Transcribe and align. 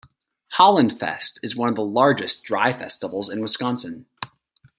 Holland 0.53 0.97
Fest 0.99 1.39
is 1.43 1.55
one 1.55 1.69
of 1.69 1.75
the 1.75 1.83
largest 1.85 2.43
"dry 2.43 2.73
festivals" 2.75 3.29
in 3.29 3.39
Wisconsin. 3.39 4.07